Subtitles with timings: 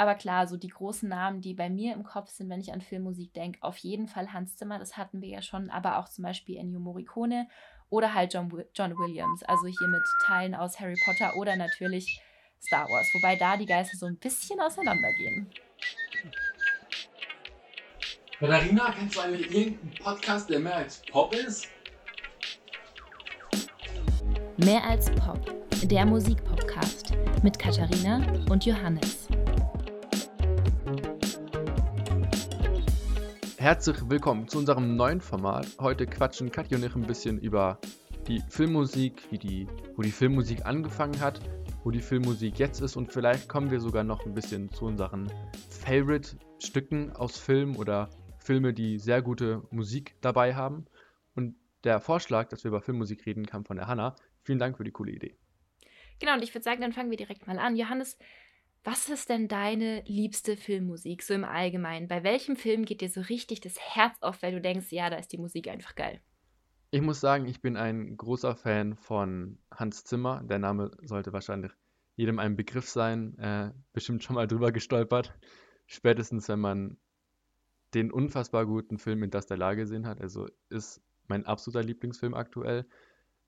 [0.00, 2.80] Aber klar, so die großen Namen, die bei mir im Kopf sind, wenn ich an
[2.80, 6.24] Filmmusik denke, auf jeden Fall Hans Zimmer, das hatten wir ja schon, aber auch zum
[6.24, 7.46] Beispiel Ennio Morricone
[7.90, 12.18] oder halt John, John Williams, also hier mit Teilen aus Harry Potter oder natürlich
[12.62, 15.50] Star Wars, wobei da die Geister so ein bisschen auseinandergehen.
[18.38, 21.68] Katharina, kennst du eigentlich irgendeinen Podcast, der mehr als Pop ist?
[24.56, 27.12] Mehr als Pop, der Musikpodcast
[27.42, 29.28] mit Katharina und Johannes.
[33.60, 35.66] Herzlich willkommen zu unserem neuen Format.
[35.78, 37.78] Heute quatschen Katja und ich ein bisschen über
[38.26, 41.42] die Filmmusik, wie die, wo die Filmmusik angefangen hat,
[41.84, 45.30] wo die Filmmusik jetzt ist und vielleicht kommen wir sogar noch ein bisschen zu unseren
[45.68, 50.86] Favorite-Stücken aus Film oder Filme, die sehr gute Musik dabei haben.
[51.34, 54.16] Und der Vorschlag, dass wir über Filmmusik reden, kam von der Hanna.
[54.42, 55.36] Vielen Dank für die coole Idee.
[56.18, 57.76] Genau, und ich würde sagen, dann fangen wir direkt mal an.
[57.76, 58.16] Johannes,
[58.84, 62.08] was ist denn deine liebste Filmmusik, so im Allgemeinen?
[62.08, 65.16] Bei welchem Film geht dir so richtig das Herz auf, weil du denkst, ja, da
[65.16, 66.20] ist die Musik einfach geil?
[66.90, 70.42] Ich muss sagen, ich bin ein großer Fan von Hans Zimmer.
[70.42, 71.72] Der Name sollte wahrscheinlich
[72.16, 73.38] jedem ein Begriff sein.
[73.38, 75.32] Äh, bestimmt schon mal drüber gestolpert.
[75.86, 76.96] Spätestens, wenn man
[77.94, 80.20] den unfassbar guten Film Interstellar gesehen hat.
[80.20, 82.86] Also ist mein absoluter Lieblingsfilm aktuell.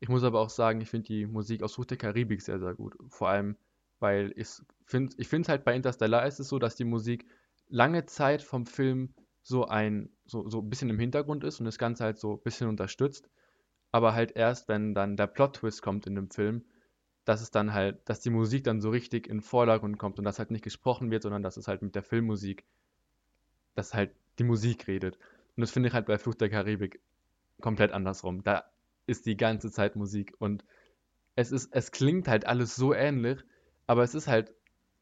[0.01, 2.75] Ich muss aber auch sagen, ich finde die Musik aus Fluch der Karibik sehr, sehr
[2.75, 2.97] gut.
[3.09, 3.57] Vor allem,
[4.03, 4.49] weil ich
[4.85, 7.27] finde ich finde halt bei Interstellar ist es so, dass die Musik
[7.69, 11.79] lange Zeit vom Film so ein, so, so ein bisschen im Hintergrund ist und das
[11.79, 13.29] Ganze halt so ein bisschen unterstützt.
[13.91, 16.65] Aber halt erst, wenn dann der Plot-Twist kommt in dem Film,
[17.25, 20.25] dass es dann halt, dass die Musik dann so richtig in den Vordergrund kommt und
[20.25, 22.65] dass halt nicht gesprochen wird, sondern dass es halt mit der Filmmusik,
[23.75, 25.17] dass halt die Musik redet.
[25.57, 27.01] Und das finde ich halt bei Fluch der Karibik
[27.61, 28.43] komplett andersrum.
[28.43, 28.65] Da
[29.07, 30.65] ist die ganze Zeit Musik und
[31.35, 33.39] es ist, es klingt halt alles so ähnlich,
[33.93, 34.55] aber es ist halt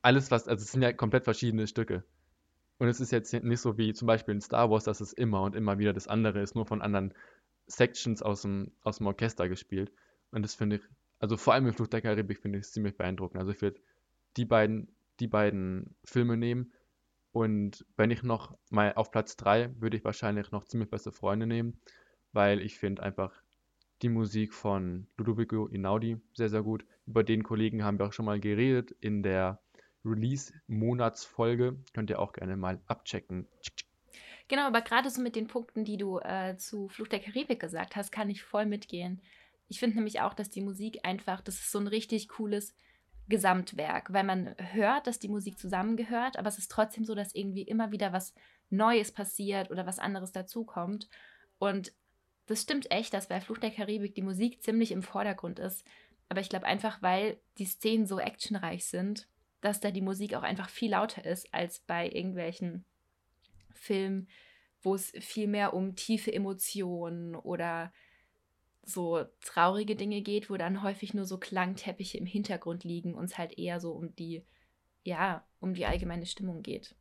[0.02, 2.02] alles, was, also es sind ja komplett verschiedene Stücke.
[2.78, 5.42] Und es ist jetzt nicht so wie zum Beispiel in Star Wars, dass es immer
[5.42, 7.14] und immer wieder das andere ist, nur von anderen
[7.68, 9.92] Sections aus dem, aus dem Orchester gespielt.
[10.32, 10.82] Und das finde ich,
[11.20, 13.38] also vor allem im Fluch der Karibik finde ich es ziemlich beeindruckend.
[13.38, 13.80] Also ich würde
[14.36, 14.88] die beiden,
[15.20, 16.72] die beiden Filme nehmen
[17.30, 21.46] und wenn ich noch mal auf Platz 3 würde ich wahrscheinlich noch ziemlich beste Freunde
[21.46, 21.80] nehmen,
[22.32, 23.40] weil ich finde einfach
[24.02, 26.84] die Musik von Ludovico Inaudi sehr, sehr gut.
[27.06, 29.60] Über den Kollegen haben wir auch schon mal geredet in der
[30.04, 31.76] Release-Monatsfolge.
[31.92, 33.46] Könnt ihr auch gerne mal abchecken.
[34.48, 37.94] Genau, aber gerade so mit den Punkten, die du äh, zu Fluch der Karibik gesagt
[37.94, 39.20] hast, kann ich voll mitgehen.
[39.68, 42.74] Ich finde nämlich auch, dass die Musik einfach, das ist so ein richtig cooles
[43.28, 47.62] Gesamtwerk, weil man hört, dass die Musik zusammengehört, aber es ist trotzdem so, dass irgendwie
[47.62, 48.34] immer wieder was
[48.70, 51.08] Neues passiert oder was anderes dazukommt.
[51.58, 51.92] Und
[52.50, 55.86] das stimmt echt, dass bei Fluch der Karibik die Musik ziemlich im Vordergrund ist.
[56.28, 59.28] Aber ich glaube einfach, weil die Szenen so actionreich sind,
[59.60, 62.84] dass da die Musik auch einfach viel lauter ist als bei irgendwelchen
[63.72, 64.28] Filmen,
[64.82, 67.92] wo es viel mehr um tiefe Emotionen oder
[68.82, 73.38] so traurige Dinge geht, wo dann häufig nur so Klangteppiche im Hintergrund liegen und es
[73.38, 74.44] halt eher so um die,
[75.04, 76.96] ja, um die allgemeine Stimmung geht.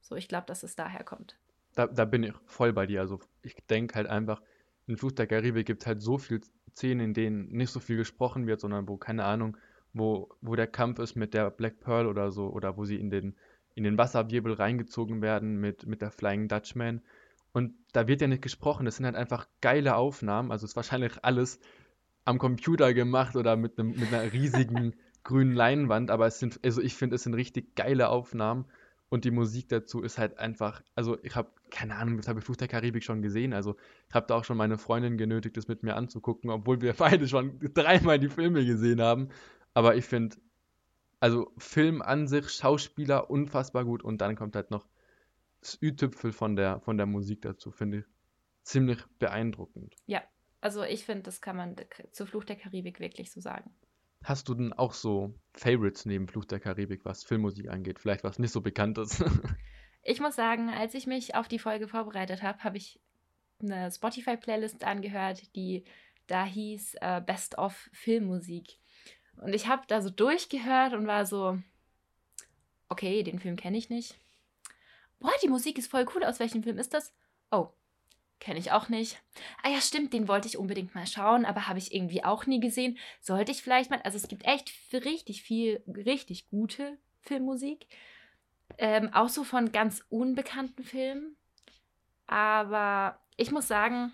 [0.00, 1.38] So, ich glaube, dass es daher kommt.
[1.76, 3.00] Da, da bin ich voll bei dir.
[3.00, 4.42] Also ich denke halt einfach,
[4.88, 6.40] in Fluch der Karibik gibt es halt so viele
[6.74, 9.56] Szenen, in denen nicht so viel gesprochen wird, sondern wo, keine Ahnung,
[9.92, 13.10] wo, wo der Kampf ist mit der Black Pearl oder so, oder wo sie in
[13.10, 13.36] den,
[13.74, 17.02] in den Wasserwirbel reingezogen werden mit, mit der Flying Dutchman.
[17.52, 20.50] Und da wird ja nicht gesprochen, das sind halt einfach geile Aufnahmen.
[20.52, 21.60] Also ist wahrscheinlich alles
[22.24, 24.94] am Computer gemacht oder mit, einem, mit einer riesigen
[25.24, 28.64] grünen Leinwand, aber es sind, also ich finde, es sind richtig geile Aufnahmen
[29.08, 32.44] und die Musik dazu ist halt einfach, also ich habe, keine Ahnung, das habe ich
[32.44, 33.76] Fluch der Karibik schon gesehen, also
[34.08, 37.26] ich habe da auch schon meine Freundin genötigt, das mit mir anzugucken, obwohl wir beide
[37.28, 39.28] schon dreimal die Filme gesehen haben,
[39.74, 40.36] aber ich finde,
[41.20, 44.86] also Film an sich, Schauspieler unfassbar gut und dann kommt halt noch
[45.60, 48.04] das Ü-Tüpfel von der, von der Musik dazu, finde ich
[48.62, 49.94] ziemlich beeindruckend.
[50.06, 50.22] Ja,
[50.60, 51.76] also ich finde, das kann man
[52.12, 53.70] zu Fluch der Karibik wirklich so sagen.
[54.24, 57.98] Hast du denn auch so Favorites neben Fluch der Karibik, was Filmmusik angeht?
[57.98, 59.24] Vielleicht was nicht so bekannt ist?
[60.02, 63.00] ich muss sagen, als ich mich auf die Folge vorbereitet habe, habe ich
[63.60, 65.84] eine Spotify-Playlist angehört, die
[66.26, 68.78] da hieß äh, Best of Filmmusik.
[69.36, 71.58] Und ich habe da so durchgehört und war so,
[72.88, 74.18] okay, den Film kenne ich nicht
[75.20, 76.24] boah, die Musik ist voll cool.
[76.24, 77.12] Aus welchem Film ist das?
[77.50, 77.68] Oh,
[78.40, 79.20] kenne ich auch nicht.
[79.62, 82.60] Ah ja, stimmt, den wollte ich unbedingt mal schauen, aber habe ich irgendwie auch nie
[82.60, 82.98] gesehen.
[83.20, 84.00] Sollte ich vielleicht mal.
[84.02, 87.86] Also es gibt echt richtig viel, richtig gute Filmmusik.
[88.76, 91.36] Ähm, auch so von ganz unbekannten Filmen.
[92.26, 94.12] Aber ich muss sagen,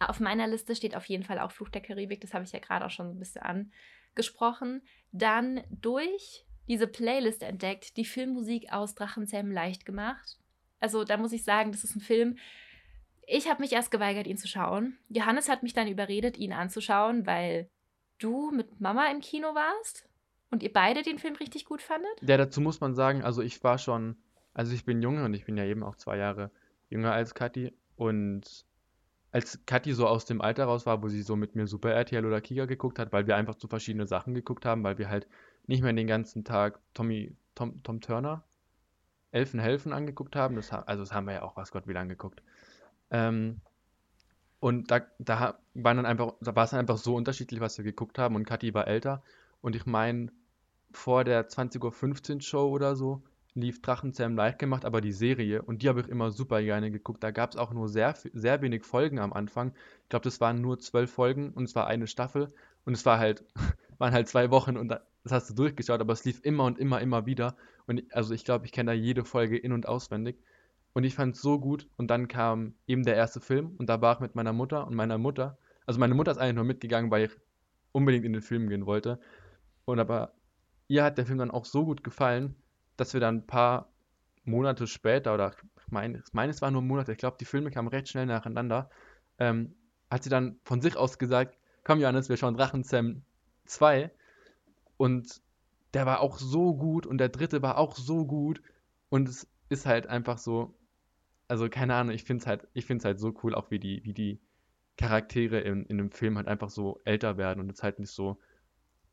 [0.00, 2.20] auf meiner Liste steht auf jeden Fall auch Fluch der Karibik.
[2.20, 4.82] Das habe ich ja gerade auch schon ein bisschen angesprochen.
[5.12, 10.38] Dann durch diese Playlist entdeckt, die Filmmusik aus Drachenzähmen leicht gemacht.
[10.80, 12.38] Also da muss ich sagen, das ist ein Film.
[13.32, 14.98] Ich habe mich erst geweigert, ihn zu schauen.
[15.08, 17.70] Johannes hat mich dann überredet, ihn anzuschauen, weil
[18.18, 20.08] du mit Mama im Kino warst
[20.50, 22.10] und ihr beide den Film richtig gut fandet.
[22.22, 24.16] Ja, dazu muss man sagen, also ich war schon,
[24.52, 26.50] also ich bin junge und ich bin ja eben auch zwei Jahre
[26.88, 28.66] jünger als Kathi und
[29.30, 32.26] als Kathi so aus dem Alter raus war, wo sie so mit mir Super RTL
[32.26, 35.28] oder Kika geguckt hat, weil wir einfach zu verschiedene Sachen geguckt haben, weil wir halt
[35.68, 38.42] nicht mehr den ganzen Tag Tommy, Tom, Tom Turner,
[39.30, 40.56] Elfen helfen angeguckt haben.
[40.56, 42.42] Das, also das haben wir ja auch, was Gott wie lange geguckt.
[43.10, 43.60] Ähm,
[44.60, 47.84] und da, da waren dann einfach, da war es dann einfach so unterschiedlich, was wir
[47.84, 48.36] geguckt haben.
[48.36, 49.22] Und Kathi war älter.
[49.62, 50.30] Und ich meine,
[50.92, 53.22] vor der 20.15 Uhr Show oder so
[53.54, 57.22] lief Drachenzähm live gemacht, aber die Serie, und die habe ich immer super gerne geguckt.
[57.22, 59.72] Da gab es auch nur sehr, sehr wenig Folgen am Anfang.
[60.04, 62.52] Ich glaube, das waren nur zwölf Folgen und es war eine Staffel.
[62.84, 63.44] Und es war halt,
[63.98, 67.00] waren halt zwei Wochen und das hast du durchgeschaut, aber es lief immer und immer,
[67.00, 67.56] immer wieder.
[67.86, 70.36] Und also ich glaube, ich kenne da jede Folge in- und auswendig.
[70.92, 71.88] Und ich fand es so gut.
[71.96, 74.94] Und dann kam eben der erste Film und da war ich mit meiner Mutter und
[74.94, 75.58] meiner Mutter.
[75.86, 77.32] Also meine Mutter ist eigentlich nur mitgegangen, weil ich
[77.92, 79.20] unbedingt in den Film gehen wollte.
[79.84, 80.34] Und aber
[80.88, 82.54] ihr hat der Film dann auch so gut gefallen,
[82.96, 83.90] dass wir dann ein paar
[84.44, 87.70] Monate später, oder ich meine, ich meine es waren nur Monate, ich glaube, die Filme
[87.70, 88.90] kamen recht schnell nacheinander,
[89.38, 89.74] ähm,
[90.10, 93.22] hat sie dann von sich aus gesagt, komm Johannes, wir schauen Drachenzähm
[93.66, 94.10] 2.
[94.96, 95.40] Und
[95.94, 98.60] der war auch so gut und der dritte war auch so gut.
[99.08, 100.74] Und es ist halt einfach so,
[101.50, 103.80] also keine Ahnung, ich finde es halt, ich finde es halt so cool, auch wie
[103.80, 104.40] die, wie die
[104.96, 108.38] Charaktere in, in dem Film halt einfach so älter werden und es halt nicht so,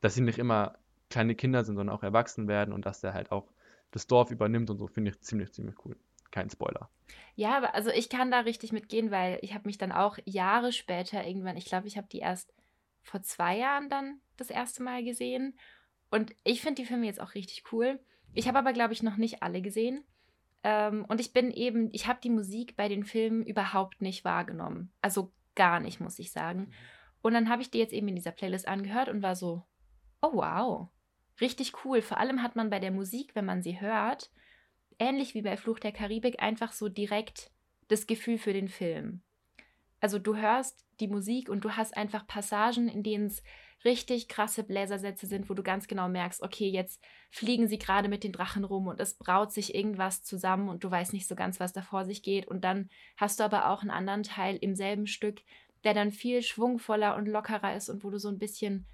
[0.01, 0.77] dass sie nicht immer
[1.09, 3.51] kleine Kinder sind, sondern auch erwachsen werden und dass der halt auch
[3.91, 5.97] das Dorf übernimmt und so, finde ich ziemlich, ziemlich cool.
[6.29, 6.89] Kein Spoiler.
[7.35, 10.73] Ja, aber also ich kann da richtig mitgehen, weil ich habe mich dann auch Jahre
[10.73, 12.53] später irgendwann, ich glaube, ich habe die erst
[13.01, 15.57] vor zwei Jahren dann das erste Mal gesehen.
[16.11, 17.99] Und ich finde die Filme jetzt auch richtig cool.
[18.33, 20.03] Ich habe aber, glaube ich, noch nicht alle gesehen.
[20.67, 24.91] Ähm, und ich bin eben, ich habe die Musik bei den Filmen überhaupt nicht wahrgenommen.
[25.01, 26.73] Also gar nicht, muss ich sagen.
[27.21, 29.63] Und dann habe ich die jetzt eben in dieser Playlist angehört und war so,
[30.21, 30.89] oh wow,
[31.39, 32.01] richtig cool.
[32.01, 34.29] Vor allem hat man bei der Musik, wenn man sie hört,
[34.99, 37.49] ähnlich wie bei Fluch der Karibik, einfach so direkt
[37.87, 39.21] das Gefühl für den Film.
[40.01, 43.41] Also du hörst die Musik und du hast einfach Passagen, in denen es
[43.85, 48.23] richtig krasse Bläsersätze sind, wo du ganz genau merkst, okay, jetzt fliegen sie gerade mit
[48.23, 51.59] den Drachen rum und es braut sich irgendwas zusammen und du weißt nicht so ganz,
[51.59, 52.47] was da vor sich geht.
[52.47, 55.41] Und dann hast du aber auch einen anderen Teil im selben Stück,
[55.83, 58.87] der dann viel schwungvoller und lockerer ist und wo du so ein bisschen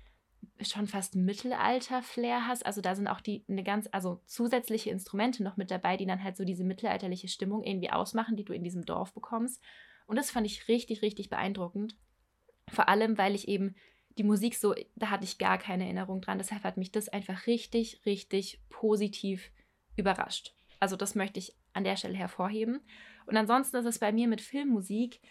[0.61, 2.65] schon fast Mittelalter-Flair hast.
[2.65, 6.23] Also da sind auch die eine ganz, also zusätzliche Instrumente noch mit dabei, die dann
[6.23, 9.63] halt so diese mittelalterliche Stimmung irgendwie ausmachen, die du in diesem Dorf bekommst.
[10.05, 11.95] Und das fand ich richtig, richtig beeindruckend.
[12.69, 13.75] Vor allem, weil ich eben
[14.17, 16.37] die Musik so, da hatte ich gar keine Erinnerung dran.
[16.37, 19.51] Deshalb hat mich das einfach richtig, richtig positiv
[19.95, 20.53] überrascht.
[20.79, 22.81] Also das möchte ich an der Stelle hervorheben.
[23.25, 25.21] Und ansonsten ist es bei mir mit Filmmusik,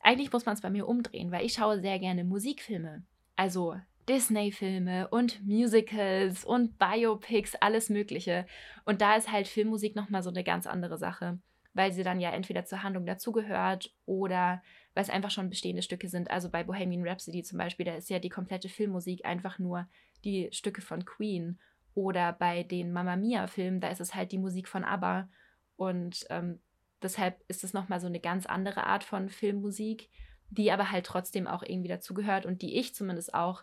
[0.00, 3.04] eigentlich muss man es bei mir umdrehen, weil ich schaue sehr gerne Musikfilme.
[3.36, 3.76] Also
[4.08, 8.46] Disney-Filme und Musicals und Biopics, alles Mögliche.
[8.84, 11.38] Und da ist halt Filmmusik nochmal so eine ganz andere Sache,
[11.72, 14.62] weil sie dann ja entweder zur Handlung dazugehört oder
[14.94, 16.30] weil es einfach schon bestehende Stücke sind.
[16.30, 19.88] Also bei Bohemian Rhapsody zum Beispiel, da ist ja die komplette Filmmusik einfach nur
[20.24, 21.58] die Stücke von Queen.
[21.94, 25.28] Oder bei den Mamma Mia-Filmen, da ist es halt die Musik von ABBA.
[25.76, 26.60] Und ähm,
[27.02, 30.08] deshalb ist es nochmal so eine ganz andere Art von Filmmusik,
[30.50, 33.62] die aber halt trotzdem auch irgendwie dazugehört und die ich zumindest auch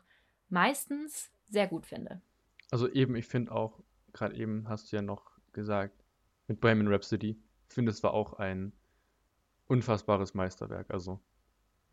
[0.50, 2.22] meistens sehr gut finde.
[2.72, 3.82] Also eben, ich finde auch,
[4.14, 6.04] gerade eben hast du ja noch gesagt,
[6.48, 7.38] mit Bohemian Rhapsody,
[7.74, 8.74] finde, es war auch ein
[9.68, 10.90] unfassbares Meisterwerk.
[10.90, 11.20] Also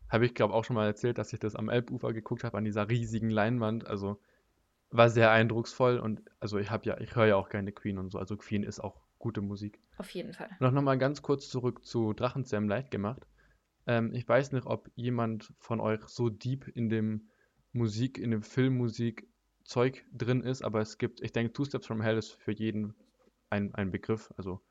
[0.09, 2.65] habe ich, glaube auch schon mal erzählt, dass ich das am Elbufer geguckt habe, an
[2.65, 3.87] dieser riesigen Leinwand.
[3.87, 4.19] Also
[4.91, 8.11] war sehr eindrucksvoll und also ich habe ja, ich höre ja auch gerne Queen und
[8.11, 8.19] so.
[8.19, 9.79] Also Queen ist auch gute Musik.
[9.97, 10.49] Auf jeden Fall.
[10.59, 13.25] Noch nochmal ganz kurz zurück zu Drachenzähm leicht gemacht.
[13.87, 17.29] Ähm, ich weiß nicht, ob jemand von euch so deep in dem
[17.73, 19.27] Musik, in dem Filmmusik
[19.63, 22.95] Zeug drin ist, aber es gibt, ich denke, Two Steps from Hell ist für jeden
[23.49, 24.31] ein, ein Begriff.
[24.37, 24.61] Also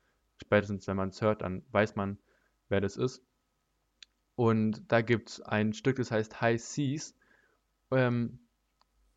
[0.41, 2.17] spätestens, wenn man es hört, dann weiß man,
[2.69, 3.23] wer das ist.
[4.35, 7.15] Und da gibt es ein Stück, das heißt High Seas.
[7.91, 8.39] Ähm,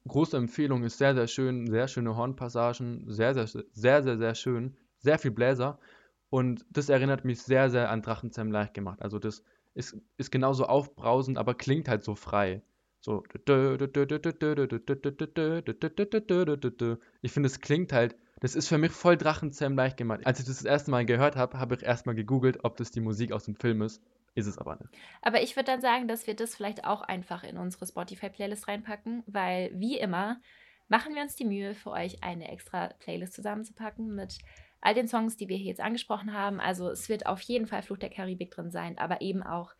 [0.06, 4.76] große Empfehlung, ist sehr, sehr schön, sehr schöne Hornpassagen, sehr, sehr, sehr, sehr, sehr schön,
[4.98, 5.78] sehr viel Bläser.
[6.30, 9.00] Und das erinnert mich sehr, sehr an Drachenzähm leicht gemacht.
[9.02, 9.42] Also das
[9.74, 12.62] ist, ist genauso aufbrausend, aber klingt halt so frei.
[13.00, 13.22] So.
[17.22, 20.20] Ich finde, es klingt halt das ist für mich voll Drachenzähm leicht gemacht.
[20.24, 23.00] Als ich das das erste Mal gehört habe, habe ich erstmal gegoogelt, ob das die
[23.00, 24.02] Musik aus dem Film ist.
[24.34, 24.90] Ist es aber nicht.
[25.22, 29.24] Aber ich würde dann sagen, dass wir das vielleicht auch einfach in unsere Spotify-Playlist reinpacken,
[29.26, 30.40] weil wie immer
[30.88, 34.38] machen wir uns die Mühe, für euch eine extra Playlist zusammenzupacken mit
[34.80, 36.60] all den Songs, die wir hier jetzt angesprochen haben.
[36.60, 39.72] Also es wird auf jeden Fall Fluch der Karibik drin sein, aber eben auch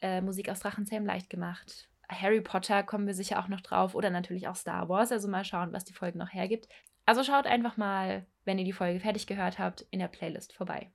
[0.00, 1.88] äh, Musik aus Drachenzähm leicht gemacht.
[2.08, 5.10] Harry Potter kommen wir sicher auch noch drauf oder natürlich auch Star Wars.
[5.10, 6.68] Also mal schauen, was die Folge noch hergibt.
[7.06, 10.90] Also schaut einfach mal, wenn ihr die Folge fertig gehört habt, in der Playlist vorbei.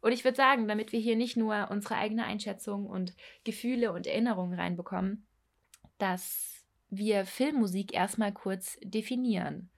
[0.00, 4.06] Und ich würde sagen, damit wir hier nicht nur unsere eigene Einschätzung und Gefühle und
[4.06, 5.26] Erinnerungen reinbekommen,
[5.98, 9.70] dass wir Filmmusik erstmal kurz definieren.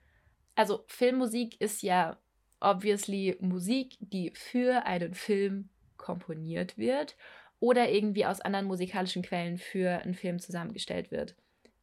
[0.55, 2.19] Also Filmmusik ist ja
[2.59, 7.15] obviously Musik, die für einen Film komponiert wird
[7.59, 11.35] oder irgendwie aus anderen musikalischen Quellen für einen Film zusammengestellt wird.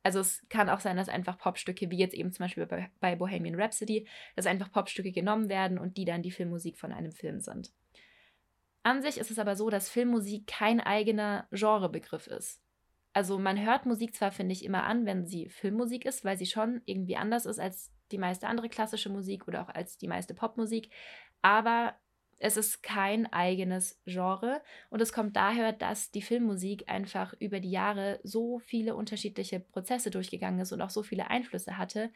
[0.07, 3.17] Also es kann auch sein, dass einfach Popstücke, wie jetzt eben zum Beispiel bei, bei
[3.17, 7.41] Bohemian Rhapsody, dass einfach Popstücke genommen werden und die dann die Filmmusik von einem Film
[7.41, 7.73] sind.
[8.85, 12.63] An sich ist es aber so, dass Filmmusik kein eigener Genrebegriff ist.
[13.15, 16.47] Also man hört Musik zwar, finde ich, immer an, wenn sie Filmmusik ist, weil sie
[16.47, 20.35] schon irgendwie anders ist als die meiste andere klassische Musik oder auch als die meiste
[20.35, 20.91] Popmusik,
[21.43, 21.97] aber
[22.39, 27.71] es ist kein eigenes Genre und es kommt daher, dass die Filmmusik einfach über die
[27.71, 32.11] Jahre so viele unterschiedliche Prozesse durchgegangen ist und auch so viele Einflüsse hatte,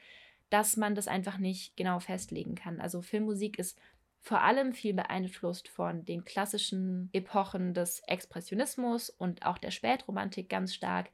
[0.50, 2.81] dass man das einfach nicht genau festlegen kann.
[2.81, 3.79] Also Filmmusik ist
[4.21, 10.75] vor allem viel beeinflusst von den klassischen Epochen des Expressionismus und auch der Spätromantik ganz
[10.75, 11.11] stark,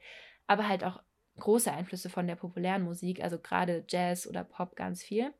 [0.47, 1.01] aber halt auch
[1.39, 5.33] große Einflüsse von der populären Musik, also gerade Jazz oder Pop ganz viel.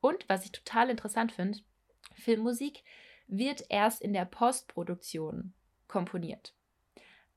[0.00, 1.58] Und was ich total interessant finde,
[2.14, 2.82] Filmmusik
[3.26, 5.54] wird erst in der Postproduktion
[5.88, 6.54] komponiert.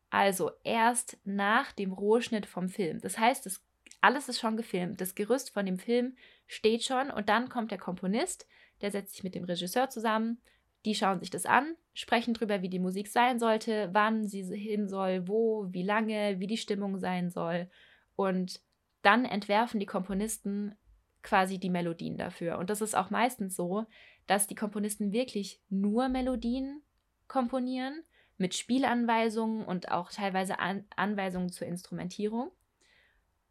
[0.09, 2.99] Also erst nach dem Rohschnitt vom Film.
[3.01, 3.63] Das heißt, das,
[4.01, 5.01] alles ist schon gefilmt.
[5.01, 6.15] Das Gerüst von dem Film
[6.45, 8.47] steht schon und dann kommt der Komponist,
[8.81, 10.39] der setzt sich mit dem Regisseur zusammen,
[10.85, 14.87] die schauen sich das an, sprechen darüber, wie die Musik sein sollte, wann sie hin
[14.87, 17.69] soll, wo, wie lange, wie die Stimmung sein soll.
[18.15, 18.61] Und
[19.01, 20.75] dann entwerfen die Komponisten
[21.21, 22.57] quasi die Melodien dafür.
[22.57, 23.85] Und das ist auch meistens so,
[24.27, 26.81] dass die Komponisten wirklich nur Melodien
[27.27, 28.03] komponieren,
[28.37, 32.51] mit Spielanweisungen und auch teilweise An Anweisungen zur Instrumentierung.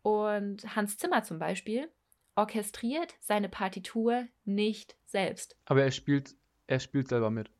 [0.03, 1.89] Und Hans Zimmer zum Beispiel
[2.35, 5.57] orchestriert seine Partitur nicht selbst.
[5.67, 6.35] Aber er spielt,
[6.67, 7.51] er spielt selber mit.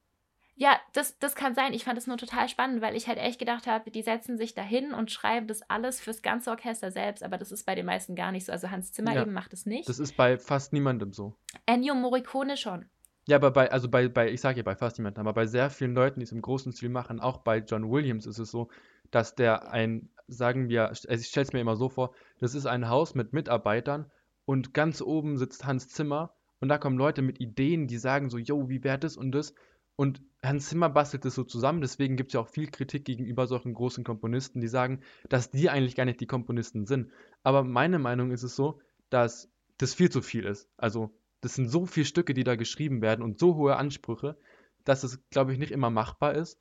[0.55, 1.73] Ja, das, das kann sein.
[1.73, 4.55] Ich fand es nur total spannend, weil ich halt echt gedacht habe, die setzen sich
[4.55, 8.15] dahin und schreiben das alles fürs ganze Orchester selbst, aber das ist bei den meisten
[8.15, 8.53] gar nicht so.
[8.53, 9.89] Also Hans Zimmer ja, eben macht es nicht.
[9.89, 11.35] Das ist bei fast niemandem so.
[11.65, 12.87] Ennio Morricone schon.
[13.29, 15.71] Ja, aber bei, also bei, bei ich sage ja bei fast niemandem, aber bei sehr
[15.71, 18.69] vielen Leuten, die es im großen Stil machen, auch bei John Williams ist es so,
[19.11, 22.67] dass der ein, sagen wir, also ich stelle es mir immer so vor, das ist
[22.67, 24.11] ein Haus mit Mitarbeitern
[24.45, 28.39] und ganz oben sitzt Hans Zimmer und da kommen Leute mit Ideen, die sagen so,
[28.39, 29.55] yo, wie wäre das und das
[29.95, 33.47] und Hans Zimmer bastelt das so zusammen, deswegen gibt es ja auch viel Kritik gegenüber
[33.47, 37.13] solchen großen Komponisten, die sagen, dass die eigentlich gar nicht die Komponisten sind.
[37.45, 39.49] Aber meine Meinung ist es so, dass
[39.79, 40.69] das viel zu viel ist.
[40.77, 41.11] Also,
[41.43, 44.39] das sind so viele Stücke, die da geschrieben werden und so hohe Ansprüche,
[44.85, 46.59] dass es, glaube ich, nicht immer machbar ist.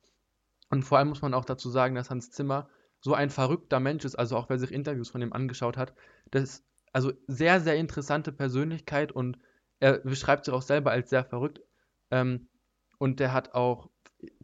[0.68, 2.68] Und vor allem muss man auch dazu sagen, dass Hans Zimmer
[3.00, 5.94] so ein verrückter Mensch ist, also auch wer sich Interviews von ihm angeschaut hat,
[6.30, 9.38] das ist also sehr, sehr interessante Persönlichkeit und
[9.80, 11.60] er beschreibt sich auch selber als sehr verrückt.
[12.10, 12.48] Ähm,
[12.98, 13.90] und der hat auch,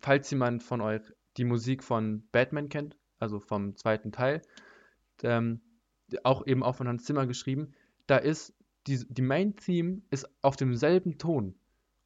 [0.01, 1.03] falls jemand von euch
[1.37, 4.43] die Musik von Batman kennt, also vom zweiten Teil,
[5.23, 5.61] ähm,
[6.23, 7.75] auch eben auch von Hans Zimmer geschrieben,
[8.07, 8.55] da ist
[8.89, 11.55] die, die Main Theme ist auf demselben Ton.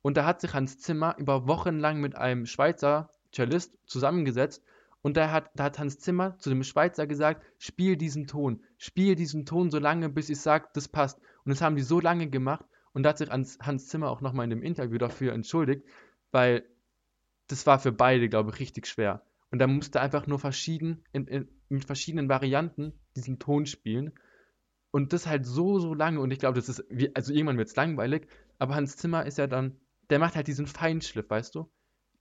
[0.02, 4.62] Und da hat sich Hans Zimmer über Wochen lang mit einem Schweizer Cellist zusammengesetzt
[5.02, 9.16] und da hat, da hat Hans Zimmer zu dem Schweizer gesagt, spiel diesen Ton, spiel
[9.16, 11.18] diesen Ton so lange, bis ich sage, das passt.
[11.44, 14.44] Und das haben die so lange gemacht und da hat sich Hans, Zimmer auch nochmal
[14.44, 15.84] in dem Interview dafür entschuldigt,
[16.30, 16.64] weil
[17.48, 19.22] das war für beide, glaube ich, richtig schwer.
[19.50, 24.12] Und da musste einfach nur verschieden, in, in, mit verschiedenen Varianten diesen Ton spielen.
[24.92, 26.20] Und das halt so, so lange.
[26.20, 28.28] Und ich glaube, das ist, wie, also irgendwann wird es langweilig.
[28.58, 29.80] Aber Hans Zimmer ist ja dann,
[30.10, 31.68] der macht halt diesen Feinschliff, weißt du?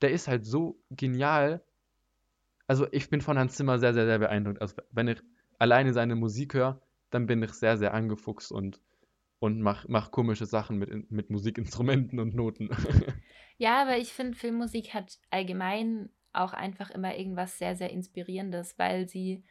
[0.02, 1.64] Der ist halt so genial.
[2.68, 4.62] Also ich bin von Hans Zimmer sehr, sehr, sehr beeindruckt.
[4.62, 5.22] Also wenn ich
[5.60, 8.82] alleine seine Musik höre, dann bin ich sehr, sehr angefuchst und
[9.42, 12.70] und mach, mach komische Sachen mit, mit Musikinstrumenten und Noten.
[13.58, 19.08] Ja, aber ich finde, Filmmusik hat allgemein auch einfach immer irgendwas sehr, sehr Inspirierendes, weil
[19.08, 19.44] sie,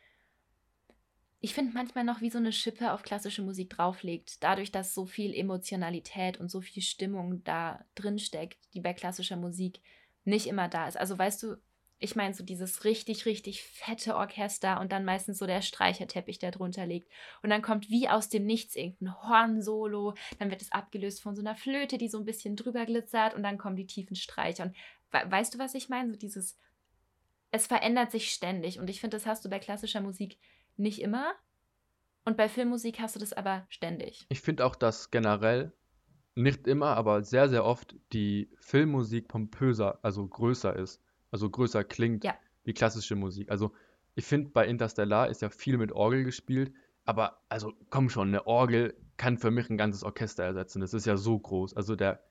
[1.40, 4.42] ich finde, manchmal noch wie so eine Schippe auf klassische Musik drauflegt.
[4.42, 9.36] Dadurch, dass so viel Emotionalität und so viel Stimmung da drin steckt, die bei klassischer
[9.36, 9.80] Musik
[10.24, 10.98] nicht immer da ist.
[10.98, 11.56] Also weißt du,
[11.98, 16.50] ich meine, so dieses richtig, richtig fette Orchester und dann meistens so der Streicherteppich, der
[16.50, 17.10] drunter liegt.
[17.42, 21.42] Und dann kommt wie aus dem Nichts irgendein Horn-Solo, dann wird es abgelöst von so
[21.42, 24.64] einer Flöte, die so ein bisschen drüber glitzert und dann kommen die tiefen Streicher.
[24.64, 24.76] Und
[25.10, 26.10] weißt du, was ich meine?
[26.10, 26.58] So dieses,
[27.50, 30.38] es verändert sich ständig und ich finde, das hast du bei klassischer Musik
[30.80, 31.32] nicht immer.
[32.24, 34.26] Und bei Filmmusik hast du das aber ständig.
[34.28, 35.72] Ich finde auch, dass generell,
[36.34, 41.02] nicht immer, aber sehr, sehr oft die Filmmusik pompöser, also größer ist.
[41.30, 42.34] Also größer klingt Ja,
[42.64, 43.50] wie klassische Musik.
[43.50, 43.72] Also
[44.14, 46.72] ich finde, bei Interstellar ist ja viel mit Orgel gespielt,
[47.04, 50.80] aber also komm schon, eine Orgel kann für mich ein ganzes Orchester ersetzen.
[50.80, 51.76] Das ist ja so groß.
[51.76, 52.22] Also der,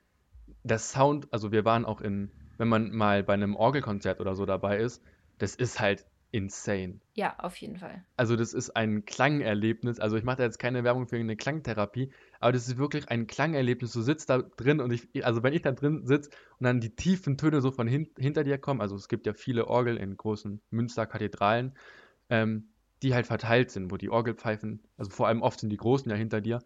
[0.63, 4.45] der Sound, also wir waren auch in, wenn man mal bei einem Orgelkonzert oder so
[4.45, 5.03] dabei ist,
[5.37, 6.99] das ist halt insane.
[7.15, 8.03] ja, auf jeden Fall.
[8.15, 9.99] Also das ist ein Klangerlebnis.
[9.99, 13.25] Also ich mache da jetzt keine Werbung für eine Klangtherapie, aber das ist wirklich ein
[13.25, 13.93] Klangerlebnis.
[13.93, 16.95] Du sitzt da drin und ich, also wenn ich da drin sitze und dann die
[16.95, 20.17] tiefen Töne so von hin, hinter dir kommen, also es gibt ja viele Orgel in
[20.17, 21.73] großen Münsterkathedralen,
[22.29, 22.69] ähm,
[23.01, 26.17] die halt verteilt sind, wo die Orgelpfeifen, also vor allem oft sind die großen ja
[26.17, 26.59] hinter dir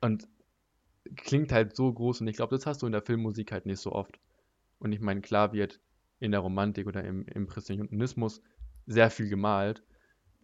[0.00, 0.26] und
[1.16, 3.80] klingt halt so groß und ich glaube, das hast du in der Filmmusik halt nicht
[3.80, 4.18] so oft.
[4.78, 5.80] Und ich meine, klar wird
[6.18, 8.40] in der Romantik oder im Impressionismus
[8.86, 9.82] sehr viel gemalt,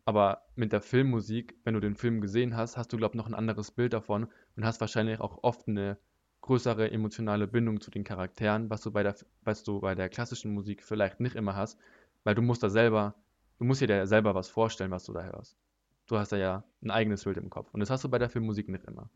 [0.05, 3.27] aber mit der Filmmusik, wenn du den Film gesehen hast, hast du, glaube ich, noch
[3.27, 5.99] ein anderes Bild davon und hast wahrscheinlich auch oft eine
[6.41, 10.55] größere emotionale Bindung zu den Charakteren, was du bei der, was du bei der klassischen
[10.55, 11.79] Musik vielleicht nicht immer hast,
[12.25, 13.15] weil du musst da selber,
[13.59, 15.59] du musst dir da selber was vorstellen, was du da hörst.
[16.07, 18.31] Du hast da ja ein eigenes Bild im Kopf und das hast du bei der
[18.31, 19.11] Filmmusik nicht immer.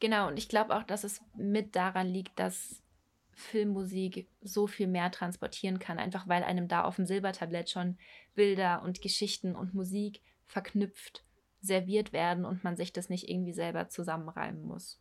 [0.00, 2.82] Genau, und ich glaube auch, dass es mit daran liegt, dass
[3.38, 7.98] Filmmusik so viel mehr transportieren kann, einfach weil einem da auf dem Silbertablett schon
[8.34, 11.24] Bilder und Geschichten und Musik verknüpft
[11.60, 15.00] serviert werden und man sich das nicht irgendwie selber zusammenreimen muss.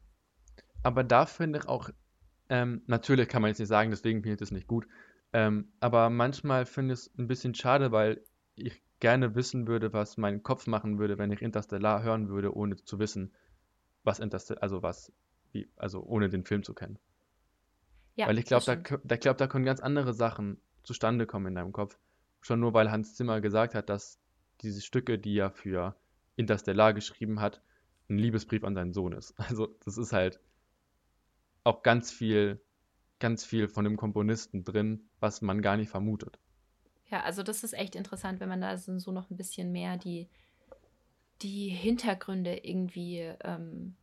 [0.84, 1.90] Aber da finde ich auch,
[2.50, 4.88] ähm, natürlich kann man jetzt nicht sagen, deswegen finde ich das nicht gut,
[5.34, 8.24] ähm, aber manchmal finde ich es ein bisschen schade, weil
[8.56, 12.76] ich gerne wissen würde, was mein Kopf machen würde, wenn ich Interstellar hören würde, ohne
[12.76, 13.34] zu wissen,
[14.04, 15.12] was Interstellar, also was,
[15.52, 16.98] wie, also ohne den Film zu kennen.
[18.18, 21.56] Ja, Weil ich glaube, da, da, glaub, da können ganz andere Sachen zustande kommen in
[21.56, 22.00] deinem Kopf.
[22.42, 24.20] Schon nur weil Hans Zimmer gesagt hat, dass
[24.62, 25.96] diese Stücke, die er für
[26.36, 27.62] Interstellar geschrieben hat,
[28.10, 29.36] ein Liebesbrief an seinen Sohn ist.
[29.50, 30.40] Also das ist halt
[31.64, 32.60] auch ganz viel,
[33.20, 36.40] ganz viel von dem Komponisten drin, was man gar nicht vermutet.
[37.12, 39.96] Ja, also das ist echt interessant, wenn man da so so noch ein bisschen mehr
[39.98, 40.28] die,
[41.44, 43.96] die Hintergründe irgendwie ähm,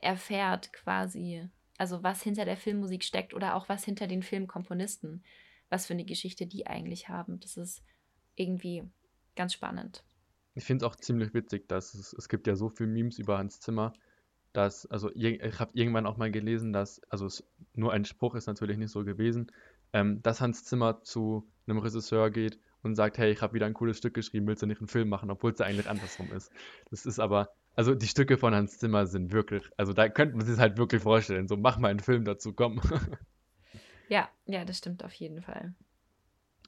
[0.00, 1.50] erfährt, quasi.
[1.78, 5.24] Also was hinter der Filmmusik steckt oder auch was hinter den Filmkomponisten,
[5.68, 7.40] was für eine Geschichte die eigentlich haben.
[7.40, 7.82] Das ist
[8.34, 8.84] irgendwie
[9.34, 10.04] ganz spannend.
[10.54, 13.38] Ich finde es auch ziemlich witzig, dass es, es gibt ja so viele Memes über
[13.38, 13.92] Hans Zimmer,
[14.54, 18.46] dass, also ich habe irgendwann auch mal gelesen, dass, also es, nur ein Spruch ist
[18.46, 19.52] natürlich nicht so gewesen,
[19.92, 23.74] ähm, dass Hans Zimmer zu einem Regisseur geht und sagt, hey, ich habe wieder ein
[23.74, 26.50] cooles Stück geschrieben, willst du nicht einen Film machen, obwohl es ja eigentlich andersrum ist.
[26.90, 30.46] Das ist aber, also die Stücke von Hans Zimmer sind wirklich, also da könnte man
[30.46, 32.80] sich halt wirklich vorstellen, so mach mal einen Film dazu, komm.
[34.08, 35.74] Ja, ja, das stimmt auf jeden Fall.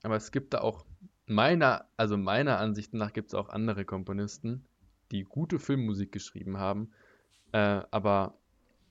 [0.02, 0.84] Aber es gibt da auch
[1.26, 4.66] meiner, also meiner Ansicht nach gibt es auch andere Komponisten,
[5.12, 6.90] die gute Filmmusik geschrieben haben,
[7.52, 8.38] äh, aber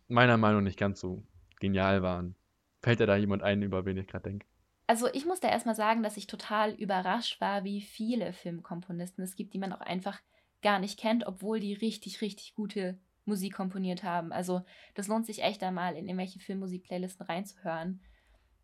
[0.08, 1.26] meiner Meinung nach nicht ganz so
[1.60, 2.36] genial waren.
[2.82, 4.48] Fällt dir da jemand ein, über wen ich gerade denke?
[4.88, 9.36] Also ich muss da erstmal sagen, dass ich total überrascht war, wie viele Filmkomponisten es
[9.36, 10.22] gibt, die man auch einfach
[10.68, 14.34] gar nicht kennt, obwohl die richtig, richtig gute Musik komponiert haben.
[14.34, 14.64] Also
[14.96, 18.02] das lohnt sich echt einmal in irgendwelche Filmmusik-Playlisten reinzuhören.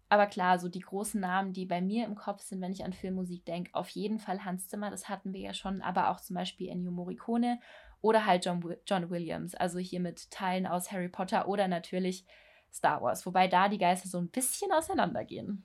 [0.10, 2.92] Aber klar, so die großen Namen, die bei mir im Kopf sind, wenn ich an
[2.92, 6.34] Filmmusik denke, auf jeden Fall Hans Zimmer, das hatten wir ja schon, aber auch zum
[6.36, 7.62] Beispiel Ennio Morricone
[8.02, 12.26] oder halt John, John Williams, also hier mit Teilen aus Harry Potter oder natürlich
[12.70, 15.64] Star Wars, wobei da die Geister so ein bisschen auseinandergehen.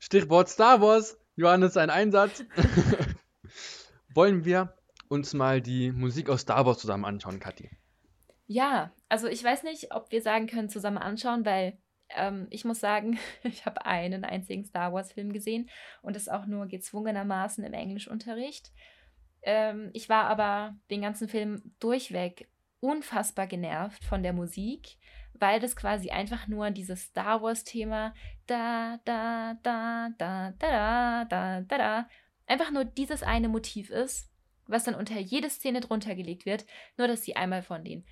[0.00, 2.44] Stichwort Star Wars, Johannes, ein Einsatz.
[4.14, 4.74] Wollen wir
[5.10, 7.68] uns mal die Musik aus Star Wars zusammen anschauen, Kathi?
[8.46, 11.78] Ja, also ich weiß nicht, ob wir sagen können, zusammen anschauen, weil
[12.10, 15.68] ähm, ich muss sagen, ich habe einen einzigen Star Wars-Film gesehen
[16.02, 18.72] und das auch nur gezwungenermaßen im Englischunterricht.
[19.42, 24.96] Ähm, ich war aber den ganzen Film durchweg unfassbar genervt von der Musik,
[25.34, 28.14] weil das quasi einfach nur dieses Star Wars-Thema
[28.46, 32.08] da, da, da, da, da, da, da, da, da,
[32.46, 34.29] einfach nur dieses eine Motiv ist,
[34.70, 38.04] was dann unter jede Szene drunter gelegt wird, nur dass sie einmal von den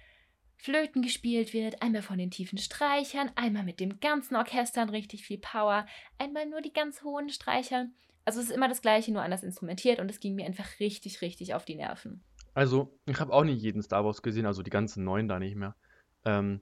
[0.56, 5.24] Flöten gespielt wird, einmal von den tiefen Streichern, einmal mit dem ganzen Orchester und richtig
[5.24, 5.86] viel Power,
[6.18, 7.86] einmal nur die ganz hohen Streicher.
[8.24, 11.22] Also es ist immer das gleiche, nur anders instrumentiert und es ging mir einfach richtig,
[11.22, 12.24] richtig auf die Nerven.
[12.54, 15.54] Also, ich habe auch nicht jeden Star Wars gesehen, also die ganzen neuen da nicht
[15.54, 15.76] mehr.
[16.24, 16.60] Ähm,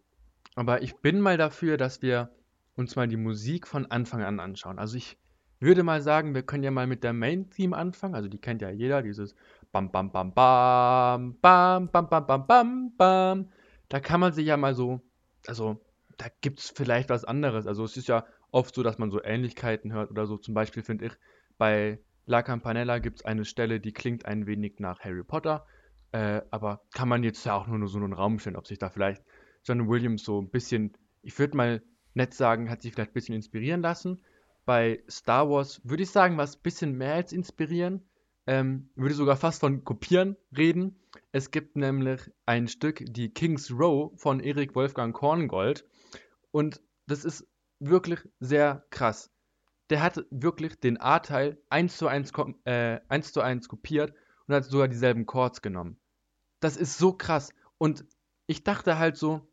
[0.55, 2.31] aber ich bin mal dafür, dass wir
[2.75, 4.79] uns mal die Musik von Anfang an anschauen.
[4.79, 5.17] Also ich
[5.59, 8.15] würde mal sagen, wir können ja mal mit der Main-Theme anfangen.
[8.15, 9.35] Also die kennt ja jeder, dieses
[9.77, 13.49] Bam Bam Bam Bam Bam Bam Bam Bam Bam Bam.
[13.89, 15.01] Da kann man sich ja mal so,
[15.47, 15.85] also
[16.17, 17.67] da gibt es vielleicht was anderes.
[17.67, 20.39] Also es ist ja oft so, dass man so Ähnlichkeiten hört oder so.
[20.39, 21.13] Zum Beispiel finde ich,
[21.59, 25.67] bei La Campanella gibt es eine Stelle, die klingt ein wenig nach Harry Potter.
[26.13, 28.89] Äh, aber kann man jetzt ja auch nur so einen Raum stellen, ob sich da
[28.89, 29.23] vielleicht
[29.65, 31.83] John Williams so ein bisschen, ich würde mal
[32.15, 34.23] nett sagen, hat sich vielleicht ein bisschen inspirieren lassen.
[34.65, 38.03] Bei Star Wars würde ich sagen, war es ein bisschen mehr als inspirieren.
[38.47, 41.01] Ähm, würde sogar fast von kopieren reden.
[41.33, 45.85] Es gibt nämlich ein Stück, die King's Row von Erik Wolfgang Korngold.
[46.53, 47.47] Und das ist
[47.81, 49.31] wirklich sehr krass.
[49.91, 52.33] Der hat wirklich den A-Teil 1 zu 1,
[52.65, 54.15] äh, 1 zu 1 kopiert
[54.47, 55.99] und hat sogar dieselben Chords genommen.
[56.61, 57.53] Das ist so krass.
[57.79, 58.05] Und
[58.47, 59.49] ich dachte halt so,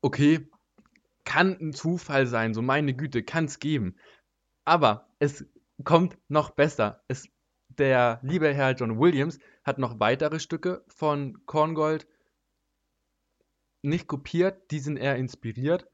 [0.00, 0.48] okay,
[1.24, 3.96] kann ein Zufall sein, so meine Güte, kann es geben.
[4.64, 5.46] Aber es
[5.84, 7.02] kommt noch besser.
[7.08, 7.28] Es,
[7.78, 12.06] der liebe Herr John Williams hat noch weitere Stücke von Korngold
[13.82, 15.88] nicht kopiert, die sind eher inspiriert.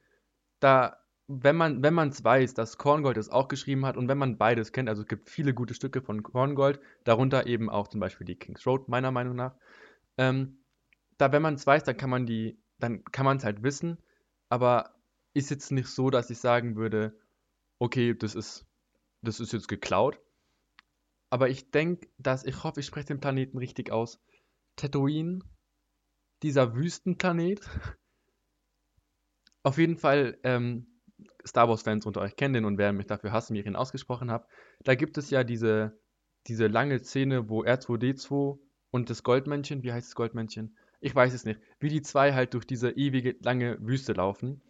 [0.60, 4.38] Da, wenn man wenn es weiß, dass Korngold es auch geschrieben hat und wenn man
[4.38, 8.26] beides kennt, also es gibt viele gute Stücke von Korngold, darunter eben auch zum Beispiel
[8.26, 9.54] die King's Road, meiner Meinung nach.
[10.16, 10.58] Ähm,
[11.18, 13.98] da, wenn man es weiß, dann kann man die, dann kann man es halt wissen,
[14.48, 14.94] aber
[15.34, 17.18] ist jetzt nicht so, dass ich sagen würde,
[17.78, 18.66] okay, das ist,
[19.22, 20.18] das ist jetzt geklaut.
[21.34, 24.20] Aber ich denke, dass, ich hoffe, ich spreche den Planeten richtig aus.
[24.76, 25.40] Tatooine,
[26.44, 27.68] dieser Wüstenplanet.
[29.64, 30.86] Auf jeden Fall, ähm,
[31.44, 34.30] Star Wars-Fans unter euch kennen den und werden mich dafür hassen, wie ich ihn ausgesprochen
[34.30, 34.46] habe.
[34.84, 35.98] Da gibt es ja diese,
[36.46, 38.60] diese lange Szene, wo R2D2
[38.92, 40.76] und das Goldmännchen, wie heißt das Goldmännchen?
[41.00, 41.58] Ich weiß es nicht.
[41.80, 44.62] Wie die zwei halt durch diese ewige lange Wüste laufen.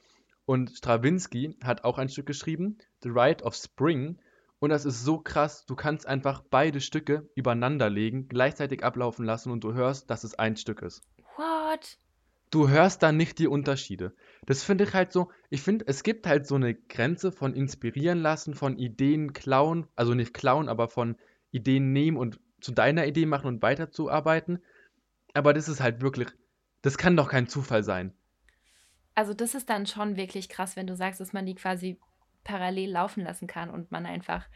[0.47, 4.19] Und Stravinsky hat auch ein Stück geschrieben, The Rite of Spring.
[4.59, 9.51] Und das ist so krass, du kannst einfach beide Stücke übereinander legen, gleichzeitig ablaufen lassen
[9.51, 11.03] und du hörst, dass es ein Stück ist.
[11.37, 11.99] What?
[12.51, 14.15] Du hörst da nicht die Unterschiede.
[14.47, 18.21] Das finde ich halt so, ich finde, es gibt halt so eine Grenze von inspirieren
[18.21, 21.17] lassen, von Ideen klauen, also nicht klauen, aber von
[21.51, 24.63] Ideen nehmen und zu deiner Idee machen und weiterzuarbeiten.
[25.35, 26.29] Aber das ist halt wirklich,
[26.83, 28.15] das kann doch kein Zufall sein.
[29.15, 31.99] Also das ist dann schon wirklich krass, wenn du sagst, dass man die quasi
[32.45, 34.47] parallel laufen lassen kann und man einfach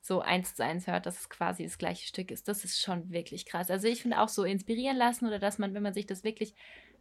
[0.00, 2.48] so eins zu eins hört, dass es quasi das gleiche Stück ist.
[2.48, 3.70] Das ist schon wirklich krass.
[3.70, 6.54] Also ich finde auch so inspirieren lassen oder dass man, wenn man sich das wirklich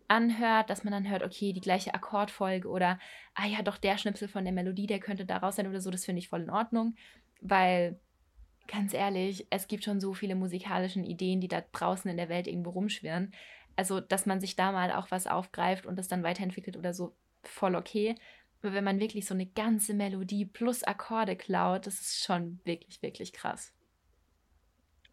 [0.07, 2.99] anhört, dass man dann hört, okay, die gleiche Akkordfolge oder,
[3.33, 6.05] ah ja, doch der Schnipsel von der Melodie, der könnte daraus sein oder so, das
[6.05, 6.95] finde ich voll in Ordnung,
[7.41, 7.99] weil
[8.67, 12.47] ganz ehrlich, es gibt schon so viele musikalische Ideen, die da draußen in der Welt
[12.47, 13.33] irgendwo rumschwirren.
[13.75, 17.13] Also, dass man sich da mal auch was aufgreift und das dann weiterentwickelt oder so,
[17.43, 18.15] voll okay.
[18.65, 23.01] Aber wenn man wirklich so eine ganze Melodie plus Akkorde klaut, das ist schon wirklich,
[23.01, 23.73] wirklich krass.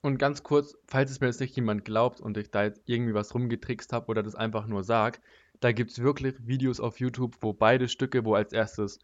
[0.00, 3.14] Und ganz kurz, falls es mir jetzt nicht jemand glaubt und ich da jetzt irgendwie
[3.14, 5.20] was rumgetrickst habe oder das einfach nur sag,
[5.60, 8.98] da gibt es wirklich Videos auf YouTube, wo beide Stücke, wo als erstes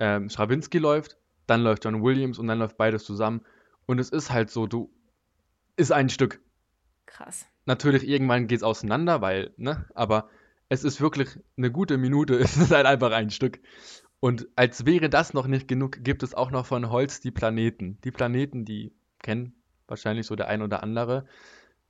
[0.00, 1.20] ähm, Stravinsky läuft
[1.50, 3.44] dann läuft John Williams und dann läuft beides zusammen.
[3.86, 4.88] Und es ist halt so, du,
[5.76, 6.40] ist ein Stück.
[7.06, 7.44] Krass.
[7.66, 10.30] Natürlich, irgendwann geht es auseinander, weil, ne, aber
[10.70, 13.60] es ist wirklich eine gute Minute, es ist halt einfach ein Stück.
[14.20, 17.98] Und als wäre das noch nicht genug, gibt es auch noch von Holz die Planeten.
[18.04, 19.54] Die Planeten, die kennen
[19.88, 21.26] wahrscheinlich so der ein oder andere.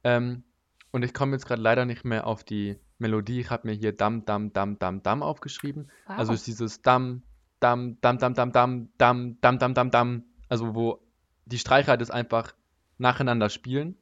[0.03, 0.45] Ähm,
[0.93, 3.41] und ich komme jetzt gerade leider nicht mehr auf die Melodie.
[3.41, 5.91] Ich habe mir hier Dam, Dam, Dam, Dam, Dam aufgeschrieben.
[6.07, 6.19] Wow.
[6.19, 7.23] Also ist dieses Dam,
[7.61, 10.25] Dam, Dam, Dam, Dam, Dam, Dam, Dam, Dam, Dam, Dam.
[10.49, 11.01] Also wo
[11.45, 12.55] die Streicher das einfach
[12.97, 13.97] nacheinander spielen.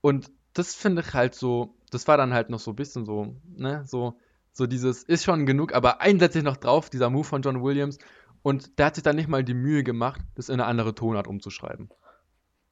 [0.00, 3.36] Und das finde ich halt so, das war dann halt noch so ein bisschen so,
[3.44, 4.18] ne, so,
[4.52, 7.98] so dieses, ist schon genug, aber einsätzlich noch drauf, dieser Move von John Williams.
[8.42, 11.26] Und der hat sich dann nicht mal die Mühe gemacht, das in eine andere Tonart
[11.26, 11.90] umzuschreiben.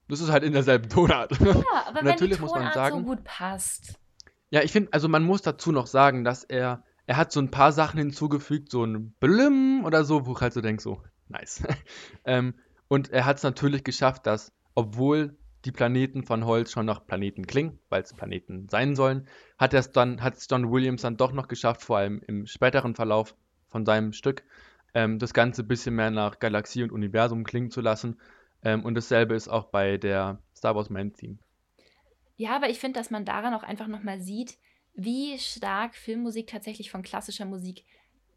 [0.08, 1.38] Das ist halt in derselben Tonart.
[1.40, 1.54] Ja,
[1.86, 3.94] aber wenn die Tonart muss man sagen, so gut passt.
[4.50, 7.50] Ja, ich finde, also man muss dazu noch sagen, dass er er hat so ein
[7.50, 11.62] paar Sachen hinzugefügt, so ein Blim oder so, wo ich halt so denke, so, nice.
[12.24, 12.54] ähm,
[12.88, 17.46] und er hat es natürlich geschafft, dass, obwohl die Planeten von Holz schon noch Planeten
[17.46, 21.32] klingen, weil es Planeten sein sollen, hat es dann, hat es John Williams dann doch
[21.32, 23.34] noch geschafft, vor allem im späteren Verlauf
[23.66, 24.44] von seinem Stück,
[24.94, 28.20] ähm, das Ganze ein bisschen mehr nach Galaxie und Universum klingen zu lassen.
[28.62, 31.38] Ähm, und dasselbe ist auch bei der Star Wars Main Theme.
[32.36, 34.58] Ja, aber ich finde, dass man daran auch einfach nochmal sieht,
[34.94, 37.84] wie stark Filmmusik tatsächlich von klassischer Musik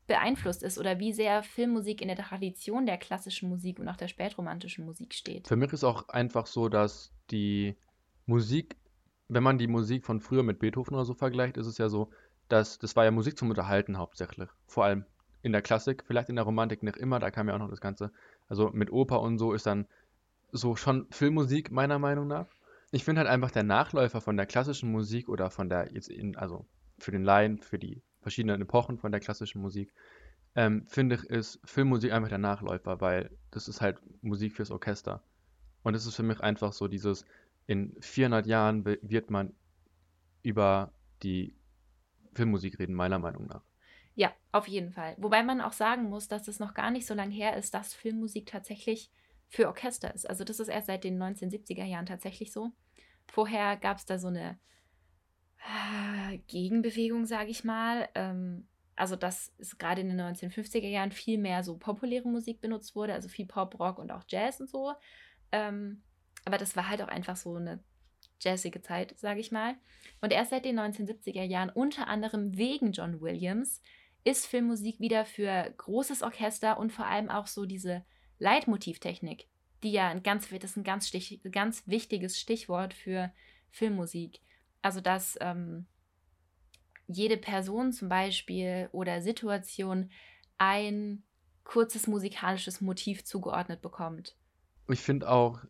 [0.09, 4.09] beeinflusst ist oder wie sehr Filmmusik in der Tradition der klassischen Musik und auch der
[4.09, 5.47] spätromantischen Musik steht.
[5.47, 7.77] Für mich ist auch einfach so, dass die
[8.25, 8.75] Musik,
[9.29, 12.09] wenn man die Musik von früher mit Beethoven oder so vergleicht, ist es ja so,
[12.49, 14.49] dass das war ja Musik zum Unterhalten hauptsächlich.
[14.65, 15.05] Vor allem
[15.43, 17.79] in der Klassik, vielleicht in der Romantik nicht immer, da kam ja auch noch das
[17.79, 18.11] Ganze.
[18.49, 19.87] Also mit Oper und so ist dann
[20.51, 22.47] so schon Filmmusik meiner Meinung nach.
[22.91, 26.35] Ich finde halt einfach der Nachläufer von der klassischen Musik oder von der jetzt in,
[26.35, 26.65] also
[26.97, 29.93] für den Laien, für die verschiedenen Epochen von der klassischen Musik,
[30.55, 35.23] ähm, finde ich, ist Filmmusik einfach der Nachläufer, weil das ist halt Musik fürs Orchester.
[35.83, 37.25] Und das ist für mich einfach so dieses,
[37.67, 39.53] in 400 Jahren wird man
[40.41, 40.91] über
[41.23, 41.55] die
[42.33, 43.61] Filmmusik reden, meiner Meinung nach.
[44.15, 45.15] Ja, auf jeden Fall.
[45.17, 47.93] Wobei man auch sagen muss, dass es noch gar nicht so lange her ist, dass
[47.93, 49.11] Filmmusik tatsächlich
[49.47, 50.29] für Orchester ist.
[50.29, 52.71] Also das ist erst seit den 1970er Jahren tatsächlich so.
[53.27, 54.59] Vorher gab es da so eine
[56.47, 58.09] Gegenbewegung, sage ich mal.
[58.15, 62.95] Ähm, also dass es gerade in den 1950er Jahren viel mehr so populäre Musik benutzt
[62.95, 64.93] wurde, also viel Pop, Rock und auch Jazz und so.
[65.51, 66.03] Ähm,
[66.45, 67.79] aber das war halt auch einfach so eine
[68.41, 69.75] jazzige Zeit, sage ich mal.
[70.21, 73.81] Und erst seit den 1970er Jahren, unter anderem wegen John Williams,
[74.23, 78.03] ist Filmmusik wieder für großes Orchester und vor allem auch so diese
[78.37, 79.47] Leitmotivtechnik,
[79.83, 83.31] die ja ein ganz, das ist ein ganz, stich, ganz wichtiges Stichwort für
[83.71, 84.41] Filmmusik.
[84.81, 85.85] Also, dass ähm,
[87.07, 90.09] jede Person zum Beispiel oder Situation
[90.57, 91.23] ein
[91.63, 94.35] kurzes musikalisches Motiv zugeordnet bekommt.
[94.87, 95.61] Ich finde auch,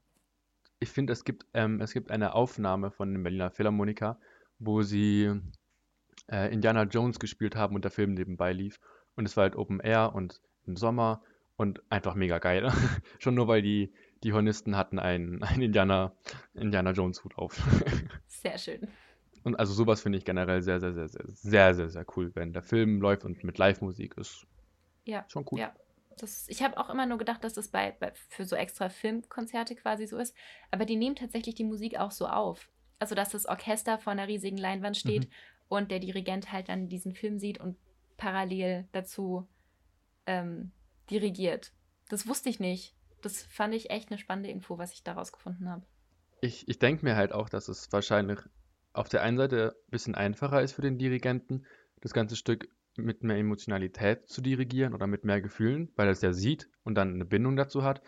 [0.80, 4.20] ich finde, es gibt, ähm, es gibt eine Aufnahme von den Berliner Philharmoniker,
[4.60, 5.32] wo sie
[6.32, 8.80] äh, Indiana Jones gespielt haben und der Film nebenbei lief.
[9.16, 11.22] Und es war halt Open Air und im Sommer
[11.58, 12.72] und einfach mega geil.
[13.20, 13.94] Schon nur weil die,
[14.24, 16.14] die Hornisten hatten einen, einen Indiana,
[16.54, 17.58] Indiana Jones Hut auf.
[18.28, 18.88] Sehr schön.
[19.44, 22.52] Und also sowas finde ich generell sehr, sehr, sehr, sehr, sehr, sehr, sehr cool, wenn
[22.52, 24.46] der Film läuft und mit Live-Musik ist.
[25.06, 25.24] Ja.
[25.30, 25.60] Schon cool.
[25.60, 25.74] Ja.
[26.18, 29.76] Das, ich habe auch immer nur gedacht, dass das bei, bei für so extra Filmkonzerte
[29.76, 30.36] quasi so ist.
[30.72, 32.70] Aber die nehmen tatsächlich die Musik auch so auf.
[33.00, 35.34] Also, dass das Orchester vor einer riesigen Leinwand steht Mhm.
[35.70, 37.78] und der Dirigent halt dann diesen Film sieht und
[38.18, 39.48] parallel dazu
[40.26, 40.72] ähm,
[41.10, 41.72] dirigiert.
[42.10, 42.94] Das wusste ich nicht.
[43.22, 45.86] Das fand ich echt eine spannende Info, was ich daraus gefunden habe.
[46.42, 48.40] Ich, ich denke mir halt auch, dass es wahrscheinlich
[48.94, 51.66] auf der einen Seite ein bisschen einfacher ist für den Dirigenten,
[52.02, 56.22] das ganze Stück mit mehr Emotionalität zu dirigieren oder mit mehr Gefühlen, weil er es
[56.22, 58.02] ja sieht und dann eine Bindung dazu hat.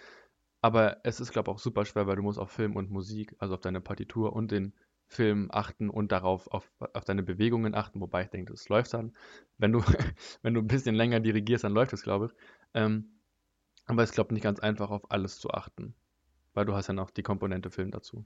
[0.62, 3.36] Aber es ist, glaube ich, auch super schwer, weil du musst auf Film und Musik,
[3.39, 4.74] also auf deine Partitur und den
[5.08, 9.15] Film achten und darauf auf, auf deine Bewegungen achten, wobei ich denke, das läuft dann.
[9.58, 9.82] Wenn du,
[10.41, 12.32] wenn du ein bisschen länger dirigierst, dann läuft es, glaube ich.
[12.74, 13.20] Ähm,
[13.91, 15.95] aber es glaube ich, nicht ganz einfach, auf alles zu achten,
[16.54, 18.25] weil du hast ja noch die Komponente Film dazu.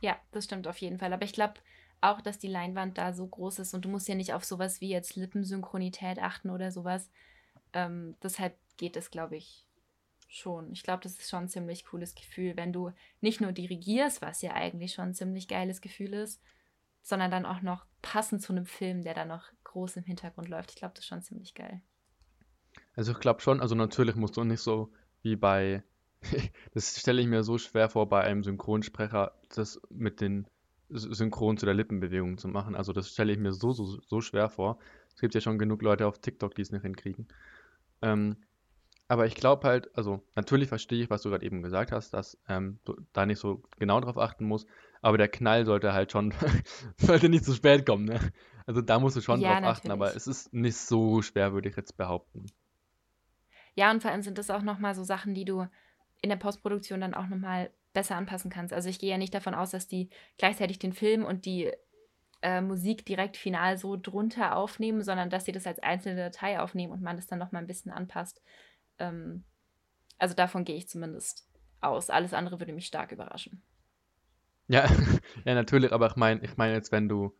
[0.00, 1.12] Ja, das stimmt auf jeden Fall.
[1.12, 1.54] Aber ich glaube
[2.00, 4.80] auch, dass die Leinwand da so groß ist und du musst ja nicht auf sowas
[4.80, 7.10] wie jetzt Lippensynchronität achten oder sowas.
[7.72, 9.66] Ähm, deshalb geht es, glaube ich,
[10.28, 10.72] schon.
[10.72, 14.42] Ich glaube, das ist schon ein ziemlich cooles Gefühl, wenn du nicht nur dirigierst, was
[14.42, 16.40] ja eigentlich schon ein ziemlich geiles Gefühl ist,
[17.02, 20.70] sondern dann auch noch passend zu einem Film, der dann noch groß im Hintergrund läuft.
[20.70, 21.82] Ich glaube, das ist schon ziemlich geil.
[23.00, 25.82] Also ich glaube schon, also natürlich musst du nicht so wie bei,
[26.74, 30.46] das stelle ich mir so schwer vor, bei einem Synchronsprecher das mit den
[30.90, 32.74] Synchron zu der Lippenbewegung zu machen.
[32.74, 34.78] Also das stelle ich mir so, so, so schwer vor.
[35.14, 37.26] Es gibt ja schon genug Leute auf TikTok, die es nicht hinkriegen.
[38.02, 38.36] Ähm,
[39.08, 42.36] aber ich glaube halt, also natürlich verstehe ich, was du gerade eben gesagt hast, dass
[42.48, 44.68] ähm, du da nicht so genau drauf achten musst,
[45.00, 46.34] aber der Knall sollte halt schon,
[46.98, 48.20] sollte nicht zu spät kommen, ne?
[48.66, 50.16] Also da musst du schon Ja, drauf achten, aber natürlich.
[50.16, 52.44] es ist nicht so schwer, würde ich jetzt behaupten.
[53.74, 55.66] Ja, und vor allem sind das auch nochmal so Sachen, die du
[56.22, 58.72] in der Postproduktion dann auch nochmal besser anpassen kannst.
[58.72, 61.72] Also ich gehe ja nicht davon aus, dass die gleichzeitig den Film und die
[62.42, 66.92] äh, Musik direkt final so drunter aufnehmen, sondern dass sie das als einzelne Datei aufnehmen
[66.92, 68.40] und man das dann nochmal ein bisschen anpasst.
[68.98, 69.44] Ähm,
[70.18, 71.48] also davon gehe ich zumindest
[71.80, 72.10] aus.
[72.10, 73.62] Alles andere würde mich stark überraschen.
[74.68, 74.86] Ja,
[75.44, 77.34] ja, natürlich, aber ich meine, ich meine jetzt, wenn du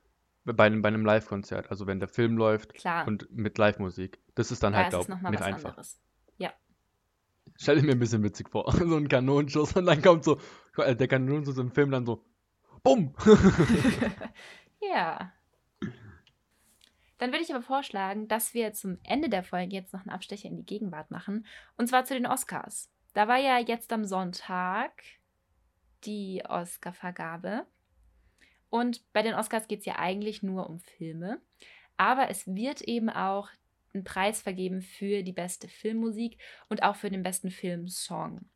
[0.44, 4.50] bei einem, bei einem Live-Konzert, also wenn der Film läuft Klar, und mit Live-Musik, das
[4.50, 5.70] ist dann da halt, glaube ich, nicht einfach.
[5.70, 6.00] anderes.
[6.40, 6.52] Ja.
[7.56, 10.40] Stell dir mir ein bisschen witzig vor, so ein Kanonenschuss und dann kommt so,
[10.78, 12.24] äh, der Kanonenschuss im Film dann so,
[12.82, 13.14] bumm!
[14.80, 15.32] ja.
[17.18, 20.48] Dann würde ich aber vorschlagen, dass wir zum Ende der Folge jetzt noch einen Abstecher
[20.48, 21.46] in die Gegenwart machen.
[21.76, 22.90] Und zwar zu den Oscars.
[23.12, 24.92] Da war ja jetzt am Sonntag
[26.04, 27.66] die Oscarvergabe.
[28.70, 31.42] Und bei den Oscars geht es ja eigentlich nur um Filme.
[31.98, 33.50] Aber es wird eben auch
[33.92, 38.48] einen Preis vergeben für die beste Filmmusik und auch für den besten Filmsong.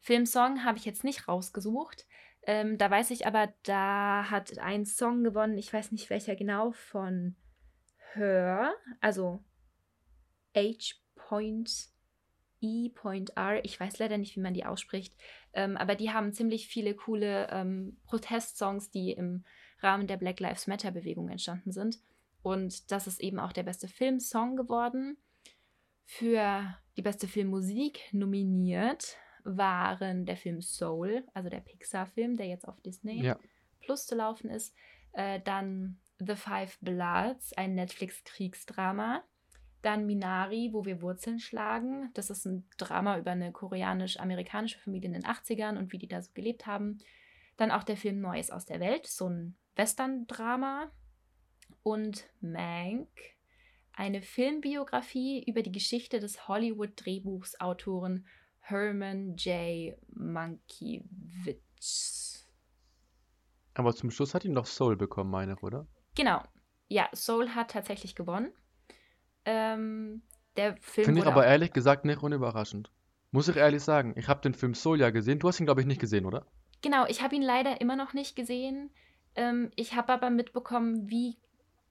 [0.00, 2.06] Filmsong habe ich jetzt nicht rausgesucht.
[2.46, 6.72] Ähm, da weiß ich aber, da hat ein Song gewonnen, ich weiß nicht welcher genau,
[6.72, 7.36] von
[8.12, 9.42] Her, also
[10.54, 11.90] H.E.R.
[13.64, 15.14] Ich weiß leider nicht, wie man die ausspricht,
[15.54, 19.44] ähm, aber die haben ziemlich viele coole ähm, Protestsongs, die im
[19.80, 21.98] Rahmen der Black Lives Matter Bewegung entstanden sind.
[22.44, 25.16] Und das ist eben auch der beste Filmsong geworden.
[26.04, 32.78] Für die beste Filmmusik nominiert waren der Film Soul, also der Pixar-Film, der jetzt auf
[32.82, 33.38] Disney Ja,
[33.80, 34.76] Plus zu laufen ist.
[35.12, 39.24] Äh, dann The Five Bloods, ein Netflix-Kriegsdrama.
[39.80, 42.10] Dann Minari, wo wir Wurzeln schlagen.
[42.12, 46.20] Das ist ein Drama über eine koreanisch-amerikanische Familie in den 80ern und wie die da
[46.20, 46.98] so gelebt haben.
[47.56, 50.90] Dann auch der Film Neues aus der Welt, so ein Western-Drama.
[51.82, 53.08] Und Mank,
[53.92, 58.26] eine Filmbiografie über die Geschichte des Hollywood-Drehbuchsautoren
[58.60, 59.96] Herman J.
[60.08, 61.54] Mankiewicz.
[63.74, 65.86] Aber zum Schluss hat ihn doch Soul bekommen, meine ich, oder?
[66.14, 66.42] Genau.
[66.88, 68.52] Ja, Soul hat tatsächlich gewonnen.
[69.44, 70.22] Ähm,
[70.56, 72.90] der Film Finde ich aber ehrlich gesagt nicht unüberraschend.
[73.30, 74.14] Muss ich ehrlich sagen.
[74.16, 75.40] Ich habe den Film Soul ja gesehen.
[75.40, 76.46] Du hast ihn, glaube ich, nicht gesehen, oder?
[76.82, 78.90] Genau, ich habe ihn leider immer noch nicht gesehen.
[79.34, 81.36] Ähm, ich habe aber mitbekommen, wie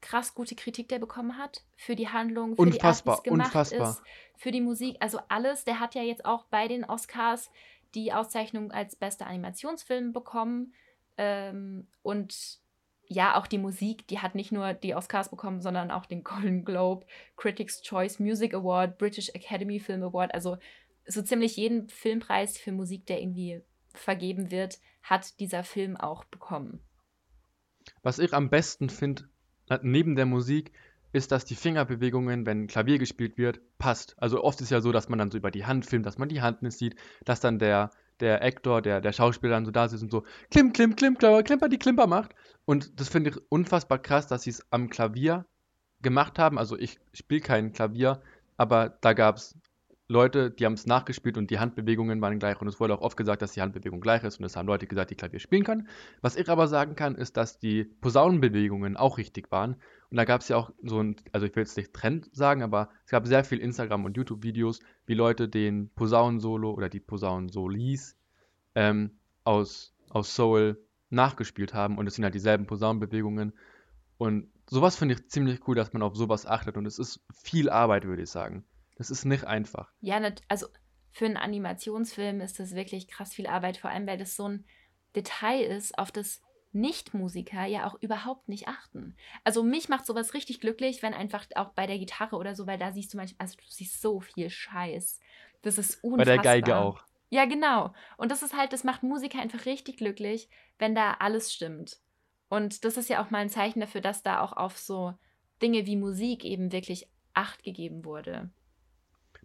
[0.03, 3.89] krass gute Kritik der bekommen hat für die Handlung, für Unfassbar, die Art, gemacht unfassbar.
[3.89, 4.01] ist,
[4.35, 5.63] für die Musik, also alles.
[5.63, 7.49] Der hat ja jetzt auch bei den Oscars
[7.95, 10.73] die Auszeichnung als bester Animationsfilm bekommen.
[11.17, 12.59] Ähm, und
[13.07, 16.65] ja, auch die Musik, die hat nicht nur die Oscars bekommen, sondern auch den Golden
[16.65, 17.05] Globe,
[17.37, 20.33] Critics' Choice Music Award, British Academy Film Award.
[20.33, 20.57] Also
[21.07, 23.61] so ziemlich jeden Filmpreis für Musik, der irgendwie
[23.93, 26.81] vergeben wird, hat dieser Film auch bekommen.
[28.01, 29.29] Was ich am besten finde,
[29.81, 30.71] neben der Musik,
[31.13, 34.15] ist, dass die Fingerbewegungen, wenn Klavier gespielt wird, passt.
[34.17, 36.27] Also oft ist ja so, dass man dann so über die Hand filmt, dass man
[36.27, 39.87] die Hand nicht sieht, dass dann der, der Actor, der, der Schauspieler dann so da
[39.87, 42.33] sitzt und so klim, klim, klim, klimper, klimper, die Klimper macht.
[42.65, 45.45] Und das finde ich unfassbar krass, dass sie es am Klavier
[46.01, 46.57] gemacht haben.
[46.57, 48.21] Also ich spiele kein Klavier,
[48.57, 49.55] aber da gab es
[50.13, 52.61] Leute, die haben es nachgespielt und die Handbewegungen waren gleich.
[52.61, 54.39] Und es wurde auch oft gesagt, dass die Handbewegung gleich ist.
[54.39, 55.89] Und es haben Leute gesagt, die Klavier spielen können.
[56.21, 59.75] Was ich aber sagen kann, ist, dass die Posaunenbewegungen auch richtig waren.
[60.09, 62.61] Und da gab es ja auch so ein, also ich will jetzt nicht Trend sagen,
[62.61, 68.15] aber es gab sehr viel Instagram- und YouTube-Videos, wie Leute den Posaunensolo oder die Posaunensolis
[68.75, 71.97] ähm, aus, aus Soul nachgespielt haben.
[71.97, 73.53] Und es sind halt dieselben Posaunenbewegungen.
[74.17, 76.77] Und sowas finde ich ziemlich cool, dass man auf sowas achtet.
[76.77, 78.63] Und es ist viel Arbeit, würde ich sagen.
[78.95, 79.91] Das ist nicht einfach.
[80.01, 80.67] Ja, also
[81.11, 84.65] für einen Animationsfilm ist das wirklich krass viel Arbeit, vor allem weil das so ein
[85.15, 89.15] Detail ist, auf das Nicht-Musiker ja auch überhaupt nicht achten.
[89.43, 92.79] Also mich macht sowas richtig glücklich, wenn einfach auch bei der Gitarre oder so, weil
[92.79, 95.19] da siehst du manchmal, also du siehst so viel Scheiß.
[95.61, 96.25] Das ist Bei unfassbar.
[96.25, 97.03] der Geige auch.
[97.29, 97.93] Ja, genau.
[98.17, 101.97] Und das ist halt, das macht Musiker einfach richtig glücklich, wenn da alles stimmt.
[102.49, 105.13] Und das ist ja auch mal ein Zeichen dafür, dass da auch auf so
[105.61, 108.51] Dinge wie Musik eben wirklich Acht gegeben wurde.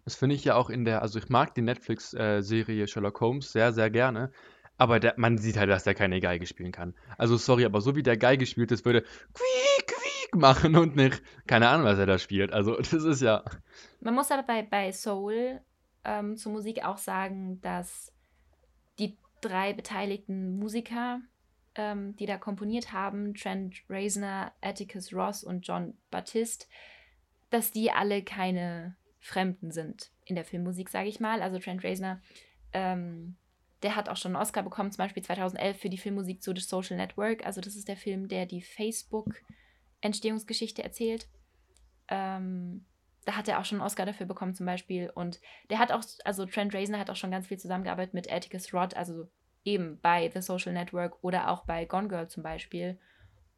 [0.09, 3.73] Das finde ich ja auch in der, also ich mag die Netflix-Serie Sherlock Holmes sehr,
[3.73, 4.31] sehr gerne.
[4.79, 6.95] Aber der, man sieht halt, dass der keine Geige spielen kann.
[7.19, 11.21] Also sorry, aber so wie der Geige spielt, das würde quiek, quiek machen und nicht,
[11.45, 12.51] keine Ahnung, was er da spielt.
[12.51, 13.43] Also das ist ja,
[13.99, 15.61] Man muss aber bei, bei Soul
[16.03, 18.11] ähm, zur Musik auch sagen, dass
[18.97, 21.21] die drei beteiligten Musiker,
[21.75, 26.65] ähm, die da komponiert haben, Trent Reznor, Atticus Ross und John Baptiste,
[27.51, 31.41] dass die alle keine Fremden sind in der Filmmusik, sage ich mal.
[31.41, 32.21] Also Trent Reznor,
[32.73, 33.35] ähm,
[33.83, 36.61] der hat auch schon einen Oscar bekommen, zum Beispiel 2011 für die Filmmusik zu The
[36.61, 37.45] Social Network.
[37.45, 41.27] Also das ist der Film, der die Facebook-Entstehungsgeschichte erzählt.
[42.07, 42.85] Ähm,
[43.25, 45.11] da hat er auch schon einen Oscar dafür bekommen zum Beispiel.
[45.13, 48.73] Und der hat auch, also Trent Reznor hat auch schon ganz viel zusammengearbeitet mit Atticus
[48.73, 49.27] Ross, also
[49.63, 52.97] eben bei The Social Network oder auch bei Gone Girl zum Beispiel.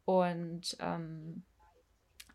[0.04, 1.44] Und ähm,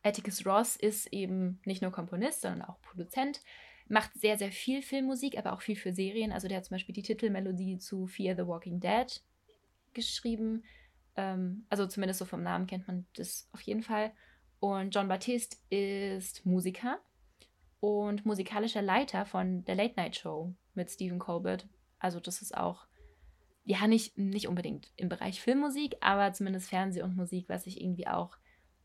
[0.07, 3.41] Atticus Ross ist eben nicht nur Komponist, sondern auch Produzent,
[3.89, 6.31] macht sehr, sehr viel Filmmusik, aber auch viel für Serien.
[6.31, 9.21] Also der hat zum Beispiel die Titelmelodie zu Fear the Walking Dead
[9.93, 10.63] geschrieben.
[11.15, 14.11] Ähm, also zumindest so vom Namen kennt man das auf jeden Fall.
[14.59, 16.99] Und John Baptiste ist Musiker
[17.79, 21.67] und musikalischer Leiter von der Late Night Show mit Stephen Colbert.
[21.99, 22.87] Also das ist auch,
[23.63, 28.07] ja, nicht, nicht unbedingt im Bereich Filmmusik, aber zumindest Fernseh und Musik, was ich irgendwie
[28.07, 28.37] auch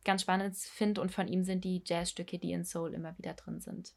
[0.04, 1.00] ganz spannend finde.
[1.00, 3.94] Und von ihm sind die Jazzstücke, die in Soul immer wieder drin sind.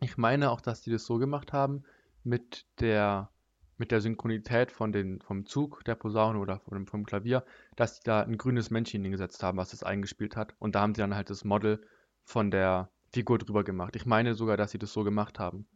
[0.00, 1.84] ich meine auch, dass die das so gemacht haben
[2.22, 3.30] mit der,
[3.78, 7.44] mit der Synchronität von den, vom Zug der Posaune oder vom, vom Klavier,
[7.76, 10.54] dass die da ein grünes Männchen hingesetzt haben, was das eingespielt hat.
[10.58, 11.86] Und da haben sie dann halt das Model
[12.24, 13.96] von der Figur drüber gemacht.
[13.96, 15.66] Ich meine sogar, dass sie das so gemacht haben.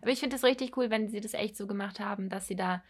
[0.00, 2.56] Aber ich finde es richtig cool, wenn sie das echt so gemacht haben, dass sie
[2.56, 2.82] da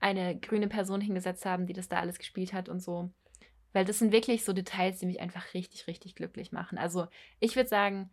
[0.00, 3.12] eine grüne Person hingesetzt haben, die das da alles gespielt hat und so.
[3.76, 6.78] Weil das sind wirklich so Details, die mich einfach richtig, richtig glücklich machen.
[6.78, 7.08] Also
[7.40, 8.08] ich würde sagen,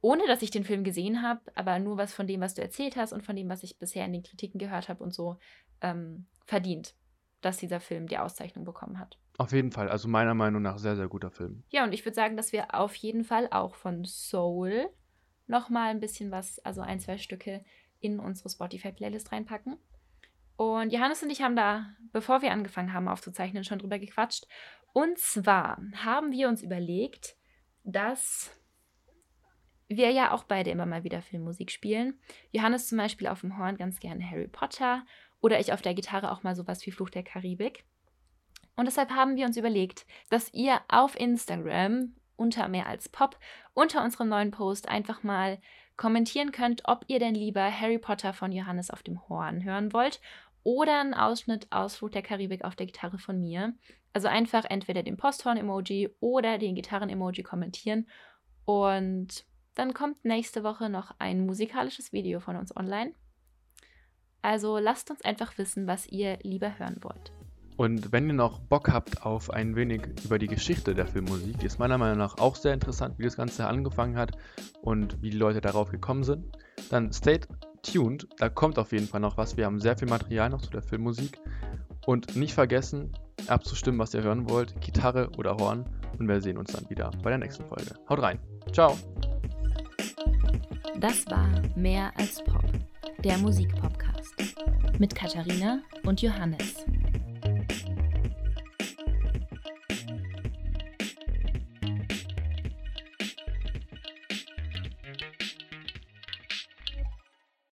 [0.00, 2.94] ohne dass ich den Film gesehen habe, aber nur was von dem, was du erzählt
[2.94, 5.36] hast und von dem, was ich bisher in den Kritiken gehört habe und so,
[5.80, 6.94] ähm, verdient,
[7.40, 9.18] dass dieser Film die Auszeichnung bekommen hat.
[9.36, 11.64] Auf jeden Fall, also meiner Meinung nach sehr, sehr guter Film.
[11.70, 14.90] Ja, und ich würde sagen, dass wir auf jeden Fall auch von Soul
[15.48, 17.64] nochmal ein bisschen was, also ein, zwei Stücke
[17.98, 19.76] in unsere Spotify-Playlist reinpacken.
[20.60, 24.46] Und Johannes und ich haben da, bevor wir angefangen haben aufzuzeichnen, schon drüber gequatscht.
[24.92, 27.36] Und zwar haben wir uns überlegt,
[27.84, 28.50] dass
[29.88, 32.18] wir ja auch beide immer mal wieder Filmmusik spielen.
[32.52, 35.04] Johannes zum Beispiel auf dem Horn ganz gerne Harry Potter
[35.40, 37.84] oder ich auf der Gitarre auch mal sowas wie Fluch der Karibik.
[38.76, 43.38] Und deshalb haben wir uns überlegt, dass ihr auf Instagram unter mehr als Pop
[43.74, 45.60] unter unserem neuen Post einfach mal
[45.96, 50.20] kommentieren könnt, ob ihr denn lieber Harry Potter von Johannes auf dem Horn hören wollt
[50.62, 53.74] oder einen Ausschnitt aus Fluch der Karibik auf der Gitarre von mir.
[54.12, 58.08] Also einfach entweder den Posthorn-Emoji oder den Gitarren-Emoji kommentieren.
[58.64, 59.44] Und
[59.74, 63.14] dann kommt nächste Woche noch ein musikalisches Video von uns online.
[64.42, 67.32] Also lasst uns einfach wissen, was ihr lieber hören wollt.
[67.76, 71.66] Und wenn ihr noch Bock habt auf ein wenig über die Geschichte der Filmmusik, die
[71.66, 74.36] ist meiner Meinung nach auch sehr interessant, wie das Ganze angefangen hat
[74.82, 76.44] und wie die Leute darauf gekommen sind,
[76.90, 77.40] dann stay
[77.82, 79.56] tuned, da kommt auf jeden Fall noch was.
[79.56, 81.38] Wir haben sehr viel Material noch zu der Filmmusik.
[82.06, 83.12] Und nicht vergessen,
[83.46, 85.84] abzustimmen, was ihr hören wollt, Gitarre oder Horn.
[86.18, 87.94] Und wir sehen uns dann wieder bei der nächsten Folge.
[88.08, 88.38] Haut rein.
[88.72, 88.96] Ciao.
[90.98, 92.64] Das war Mehr als Pop,
[93.24, 94.34] der Musikpodcast
[94.98, 96.84] mit Katharina und Johannes.